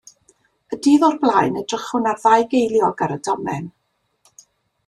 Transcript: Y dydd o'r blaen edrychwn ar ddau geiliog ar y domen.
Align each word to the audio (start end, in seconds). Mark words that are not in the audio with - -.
Y 0.77 0.77
dydd 0.85 1.05
o'r 1.07 1.19
blaen 1.25 1.59
edrychwn 1.61 2.09
ar 2.13 2.19
ddau 2.23 2.49
geiliog 2.55 3.07
ar 3.09 3.17
y 3.17 3.19
domen. 3.29 3.73